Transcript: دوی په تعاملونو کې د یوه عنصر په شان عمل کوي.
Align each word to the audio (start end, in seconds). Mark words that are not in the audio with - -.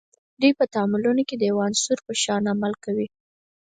دوی 0.41 0.51
په 0.59 0.65
تعاملونو 0.73 1.21
کې 1.27 1.35
د 1.37 1.43
یوه 1.49 1.61
عنصر 1.67 1.97
په 2.05 2.13
شان 2.23 2.43
عمل 2.53 2.73
کوي. 2.83 3.07